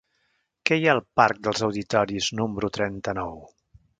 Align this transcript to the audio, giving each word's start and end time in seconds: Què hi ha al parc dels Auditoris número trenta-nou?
Què 0.69 0.77
hi 0.79 0.87
ha 0.89 0.93
al 0.97 1.01
parc 1.19 1.43
dels 1.49 1.61
Auditoris 1.67 2.31
número 2.41 2.73
trenta-nou? 2.81 3.37